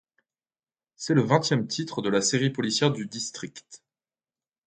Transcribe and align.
C’est 0.95 1.13
le 1.13 1.21
vingtième 1.21 1.67
titre 1.67 2.01
de 2.01 2.09
la 2.09 2.21
série 2.23 2.49
policière 2.49 2.89
du 2.89 3.05
District. 3.05 3.83